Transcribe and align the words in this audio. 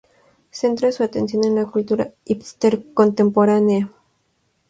Centra 0.49 0.91
su 0.91 1.03
atención 1.03 1.43
en 1.45 1.53
la 1.53 1.67
cultura 1.67 2.11
hipster 2.25 2.91
contemporánea. 2.95 3.91